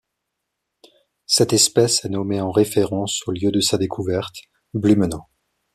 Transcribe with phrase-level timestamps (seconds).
[1.27, 4.35] Cette espèce est nommée en référence au lieu de sa découverte,
[4.73, 5.25] Blumenau.